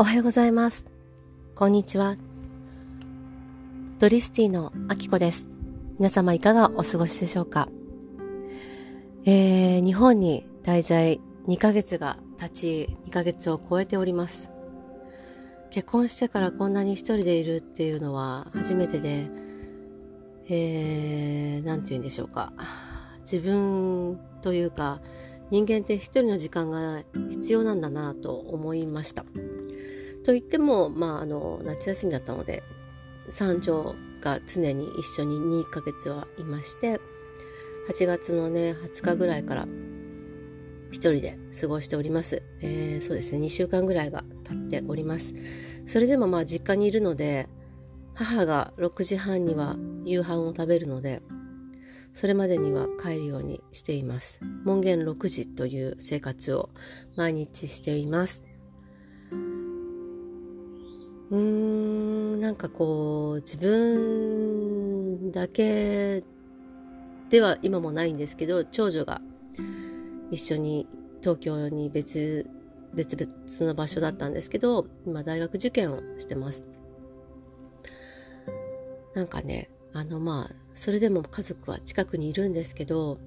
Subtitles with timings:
[0.00, 0.86] おはようございます。
[1.54, 2.16] こんにちは。
[3.98, 5.50] ドリスティのあきこです。
[5.98, 7.68] 皆様いかがお過ごしでしょうか？
[9.26, 14.50] えー、日本に滞在2ヶ月が経ち、2ヶ月を超えております。
[15.68, 19.26] 結婚してからこんなに一人でいるっていうのは初めてで、
[20.48, 22.54] えー、なんて言うんでしょうか。
[23.30, 25.02] 自分というか、
[25.50, 29.26] 人間って一人の時間が必要なんだなと思いました。
[30.24, 32.62] と言っても、まあ、あの夏休みだったので
[33.28, 37.00] 三女が常に一緒に2ヶ月はいまして
[37.88, 39.66] 8月のね20日ぐらいから
[40.90, 45.34] 一人で過ごしております、えー、そうですね2週間ぐらいが経っております
[45.86, 47.48] それでもまあ実家にいるので
[48.14, 51.22] 母が6時半には夕飯を食べるので
[52.12, 54.40] それまでには帰るようにしています。
[54.64, 56.70] 門限6時という生活を
[57.16, 58.44] 毎日しています。
[61.30, 66.22] うーん、なんかこう、自分だけ
[67.28, 69.20] では今もないんですけど、長女が
[70.30, 70.86] 一緒に
[71.20, 72.48] 東京に別、
[72.94, 73.32] 別々
[73.66, 76.64] の場所だったんですけど、今大学受験をしてます。
[79.14, 83.18] なんかね、あのまあそれでも家族は近くにいるんですけど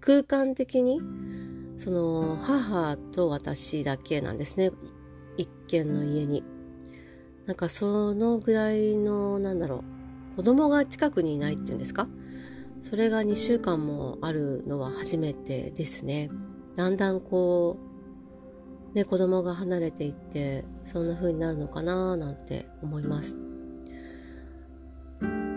[0.00, 1.00] 空間的に
[1.76, 4.70] その母と私だけなんですね
[5.36, 6.44] 一軒の家に
[7.46, 9.84] なんかそのぐらいのなんだろ
[10.32, 12.08] う子供が近くにいないっていうんですか？
[12.80, 16.30] それが2週間もあるのは初めてですね。
[16.76, 17.78] だんだんこ
[18.92, 23.36] うね子供が離れていってそんな風になるのかななんて思います。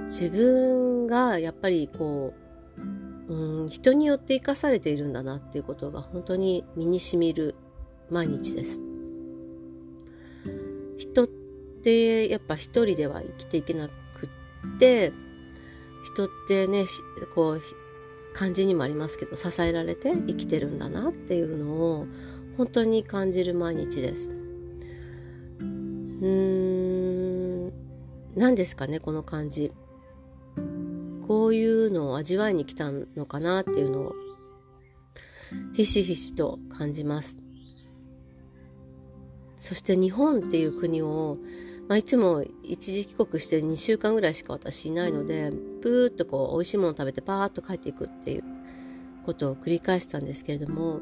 [0.08, 2.34] 自分がやっぱりこ
[3.28, 7.56] う、うん、人によって生かされているんだなっていうことが本当に身にしみる
[8.10, 8.82] 毎日です。
[10.98, 11.47] 人って
[11.92, 15.12] やっぱ一人では生きていけなくって
[16.04, 16.86] 人ってね
[17.36, 17.62] こう
[18.34, 22.08] 感じにもありますけど支えられて生きてるんだなっていうのを
[22.58, 24.32] 本当に感じる毎日です。
[25.60, 26.26] うー
[27.68, 27.74] ん
[28.36, 29.72] 何ですかねこの感じ。
[31.28, 34.14] こういうのを味わいに来たのかなっていうのを
[35.74, 37.40] ひしひしと感じます。
[39.58, 41.38] そして日本っていう国を、
[41.88, 48.44] まあ、いつも一時帰国して2週間ぐらいしか私いないのでプーッとこう美味しいもの食べてパーッと帰っていくっていう
[49.26, 51.00] ことを繰り返したんですけれども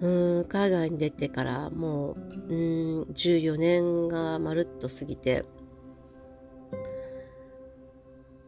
[0.00, 2.16] うん海外に出てからもう
[2.48, 5.44] うん14年がまるっと過ぎて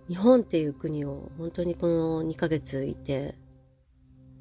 [0.08, 3.34] 日本っていう国を本当にこの2ヶ月いて、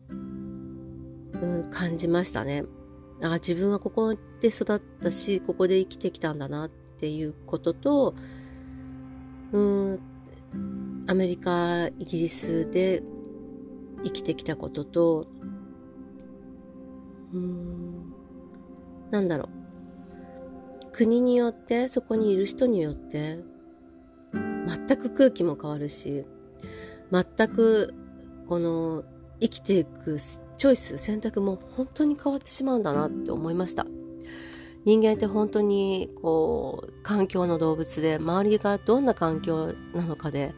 [0.10, 2.66] うん、感じましたね。
[3.22, 8.16] あ自分はここで育ったしここで生きてきたんだなっていうことと
[9.52, 10.00] うん
[11.08, 13.04] アメリカイギリスで
[14.04, 15.28] 生きてきたことと
[17.34, 18.14] うん
[19.12, 19.64] なんだろう。
[20.94, 23.40] 国によってそこにいる人によって
[24.34, 26.24] 全く空気も変わるし
[27.12, 27.94] 全く
[28.48, 29.04] この
[29.44, 30.18] 生きていく
[30.58, 33.86] チョイス選択も本当に変わってしまうんだなって思いました
[34.86, 40.54] 人間って本当にこう環境の動物で周りがどんな環境なのかで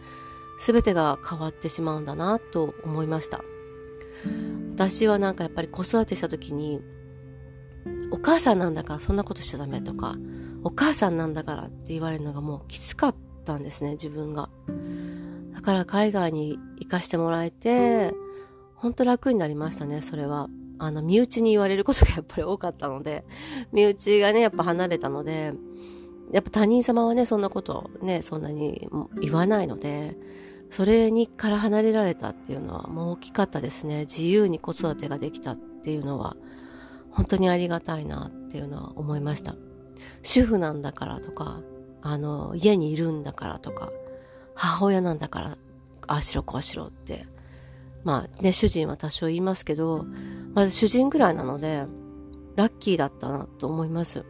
[0.66, 3.42] 全てが変わってしまうんだなと思いました
[4.72, 6.82] 私はなんかやっぱり子育てした時に
[8.12, 10.16] お母さんなんだからそんなことしちゃダメとか
[10.64, 13.16] お母さんなんだからって言われるのがもうきつかっ
[13.46, 14.50] ったんですね、自分が。
[15.54, 18.14] だから海外に行かしてもらえて、
[18.76, 20.50] ほんと楽になりましたね、それは。
[20.78, 23.26] あの、身内に言われることがやっぱり多かったので、
[23.72, 25.54] 身内がね、やっぱ離れたので、
[26.32, 28.88] やっぱ他人様はね、そんなことね、そんなに
[29.22, 30.18] 言わないので、
[30.70, 34.02] それにから離れられたっていうのはもう大きかったですね。
[34.02, 36.36] 自由に子育てができたっていうのは、
[37.12, 39.56] 本当にありがたいなっていうのは思いました。
[40.24, 41.62] 主婦なんだからとか、
[42.08, 43.92] あの家にいるんだからとか
[44.54, 45.58] 母親なんだから
[46.06, 47.26] ああしろこうしろって
[48.06, 50.06] まあね主人は多少言いますけど
[50.54, 51.84] まず主人ぐらいなので
[52.56, 54.24] ラッキーだったなと思います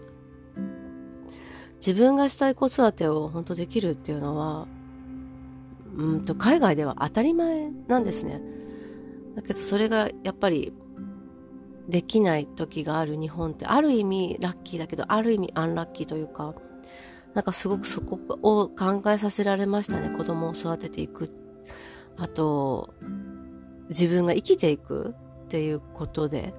[1.75, 4.67] 自分がしたい子育てを本当できるっていうのは
[5.95, 8.41] うんと海外では当たり前なんですね
[9.35, 10.73] だけどそれがやっぱり
[11.87, 16.55] できない時がある日本ってある意味ラッキーだけどある意味アンラッキーというか
[17.35, 20.09] なんかすごくそこを考えさせられましたね。
[20.17, 21.29] 子供を育てていく。
[22.17, 22.93] あと、
[23.89, 25.15] 自分が生きていく
[25.45, 26.53] っていうことで、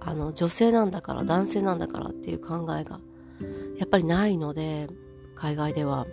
[0.00, 3.00] あの女性なんだから男性なんだからっていう考えが
[3.76, 4.88] やっぱりないので
[5.34, 6.06] 海外では。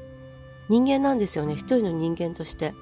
[0.70, 1.54] 人間なんですよね。
[1.54, 2.74] 一人の人間として。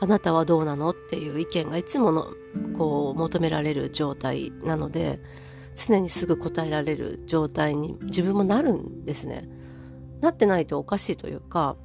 [0.00, 2.26] あなたはどうなのっていう意見がいつもの
[2.76, 5.20] こう求められる状態なので
[5.76, 9.48] 常にすぐ答えられる状態に自分もなるんですね。
[10.20, 11.76] なってないとおかしいというか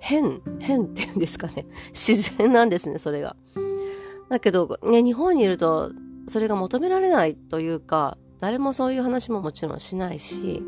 [0.00, 1.66] 変変っていうんですかね。
[1.92, 3.36] 自然なんですねそれが。
[4.28, 5.92] だけどね日本にいると
[6.28, 10.62] それが求められないというか誰もそういう話ももちろんしないし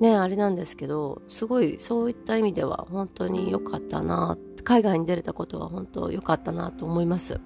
[0.00, 7.40] ねあれなんですけどすごいそういった意味では本当に良かったな海外に出れたことは本当良かったなと思います。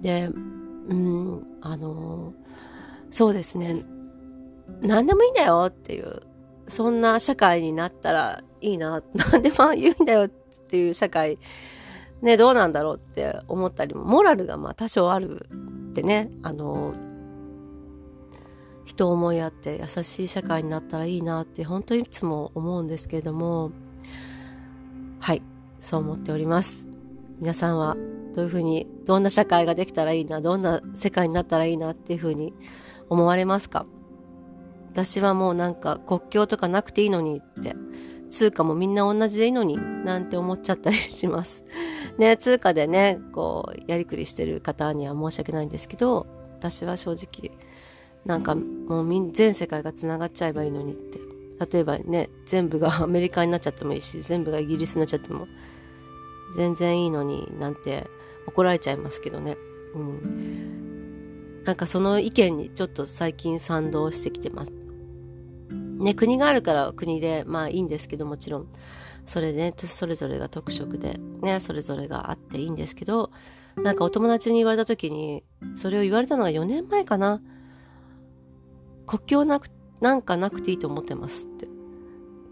[0.00, 0.30] で
[0.88, 2.32] うんあの
[3.10, 3.84] そうですね。
[4.80, 6.20] 何でもいいんだよっていう
[6.68, 9.02] そんな社会になったらいいな。
[9.32, 11.38] 何でも言うんだよっていう社会
[12.22, 15.46] ねどうなんだろうって思ったりもモラルがまあ多少ある
[15.90, 16.94] ってねあの
[18.84, 23.70] 人を思いやって優しい社会になったらいいなって本当にいつも思うんですけれども
[25.20, 25.42] はい
[25.80, 26.86] そう思っております。
[27.40, 27.96] 皆さんは
[28.34, 32.52] どういうふうにどんな社会ができたらいいなどんな世界になったらいいなっていうふうに
[33.08, 33.86] 思われますか？
[35.04, 37.76] 私はもうなんか国境とかなくていいのにって。
[38.28, 41.64] 通貨もみんな同じでいいのになんて思っちゃったりします。
[42.18, 46.26] ね通貨でねこうやりくりしてる方には申し訳ないんですけど
[46.58, 47.56] 私は正直
[48.26, 51.18] なんかもう全世界がつながっちゃえばいいのにって。
[51.72, 55.48] 例えばね全部が アメリカになっちゃってもいいし全部がイギリスになっちゃっても
[56.54, 58.06] 全然いいのになんて
[58.46, 59.56] 怒られちゃいますけどね。
[59.94, 61.62] うん。
[61.64, 64.87] なんかその意見にちょっと最近賛同してきてます。
[65.98, 68.66] ね国があるから国でまあいいんですけどもちろん。
[69.26, 73.30] それでねそれぞれが特色でねそれぞれがあっていいんですけど
[73.76, 77.42] なんかお友達に言われた時にそれを言われたのが4年前かな。
[79.06, 79.68] 国境なく
[80.00, 81.68] なんかなくていいと思ってますって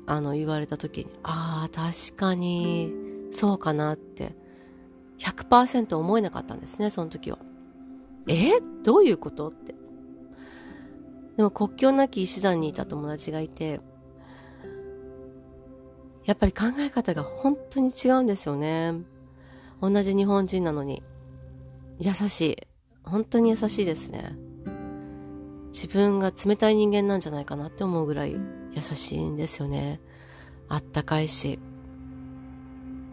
[0.06, 1.06] あの言われた時に。
[1.22, 2.94] ああ確かに
[3.30, 4.34] そうかなって。
[5.18, 7.38] 100%思えなかったんですねその時は。
[8.28, 8.60] え？
[8.82, 9.48] どういうこと？
[9.48, 9.74] って。
[11.36, 13.80] でも国境なき医師団にいた友達がいて
[16.26, 18.94] やっぱり考え方が本当に違うんですよね。
[19.80, 21.02] 同じ日本人なのに。
[22.00, 22.56] 優しい。
[23.04, 24.34] 本当に優しいですね。
[25.68, 30.00] 自分が冷たい人間なんじゃないかなって思うぐらい優しいんですよね。
[30.68, 31.60] あったかいし。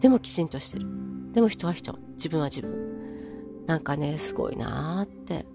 [0.00, 0.86] でもきちんとしてる。
[1.32, 1.96] でも人は人。
[2.16, 3.64] 自分は自分。
[3.66, 5.46] なんかねすごいなーって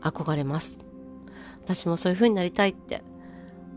[0.00, 0.78] 憧れます。
[1.64, 3.02] 私もそういう風になりたいって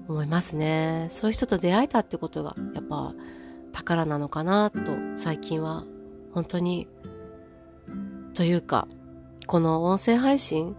[0.07, 1.07] 思いますね。
[1.11, 3.13] そういう人と出会えたってことがやっぱ
[3.71, 4.79] 宝なのかなと
[5.15, 5.85] 最近は
[6.33, 6.87] 本当に。
[8.33, 8.89] というか
[9.47, 10.75] この音声配信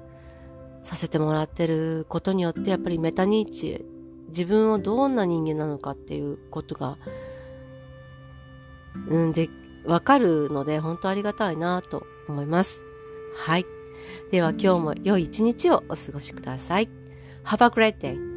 [0.83, 3.85] させてもらってることによってやっぱりメタ認知
[4.29, 6.99] 自分をどんな人間なのかっていうことが
[9.09, 9.49] うんで
[9.85, 12.83] わかるので本当ありがたいなと思います。
[13.37, 13.76] はい。
[14.31, 16.89] では今日も良い一日をお過ごしください。
[17.45, 18.36] Have a great day.